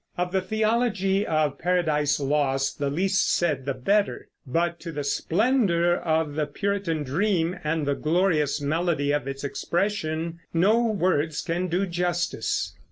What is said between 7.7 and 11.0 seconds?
the glorious melody of its expression no